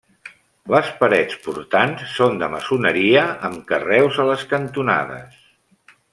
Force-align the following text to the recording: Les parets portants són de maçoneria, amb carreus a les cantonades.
Les 0.75 0.87
parets 1.01 1.35
portants 1.43 2.05
són 2.13 2.39
de 2.45 2.49
maçoneria, 2.55 3.27
amb 3.51 3.61
carreus 3.73 4.19
a 4.25 4.27
les 4.31 4.47
cantonades. 4.55 5.39